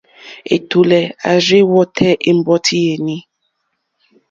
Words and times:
Ɛ̀tùlɛ̀ 0.55 1.11
à 1.29 1.31
rzí 1.41 1.59
wɔ́tè 1.71 2.09
ɛ̀mbɔ́tí 2.29 2.77
yèní. 2.85 3.17